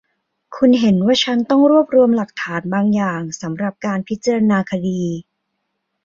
[0.55, 5.03] คุณเห็นว่าฉันต้องรวบรวมหลักฐานบางอย่างสำหรับการพิจารณาคดี